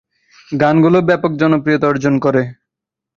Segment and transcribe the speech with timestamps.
[0.53, 2.41] গানগুলো ব্যাপক জনপ্রিয়তা অর্জন করে।